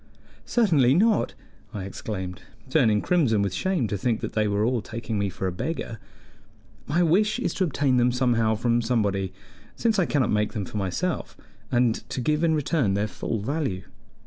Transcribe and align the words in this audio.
"Certainly 0.47 0.95
not!" 0.95 1.35
I 1.75 1.83
exclaimed, 1.83 2.41
turning 2.71 3.03
crimson 3.03 3.43
with 3.43 3.53
shame 3.53 3.87
to 3.87 3.95
think 3.99 4.21
that 4.21 4.33
they 4.33 4.47
were 4.47 4.65
all 4.65 4.81
taking 4.81 5.19
me 5.19 5.29
for 5.29 5.45
a 5.45 5.51
beggar. 5.51 5.99
"My 6.87 7.03
wish 7.03 7.37
is 7.37 7.53
to 7.53 7.63
obtain 7.65 7.97
them 7.97 8.11
somehow 8.11 8.55
from 8.55 8.81
somebody, 8.81 9.31
since 9.75 9.99
I 9.99 10.07
cannot 10.07 10.31
make 10.31 10.53
them 10.53 10.65
for 10.65 10.77
myself, 10.77 11.37
and 11.71 11.93
to 12.09 12.19
give 12.19 12.43
in 12.43 12.55
return 12.55 12.95
their 12.95 13.05
full 13.07 13.41
value." 13.41 13.83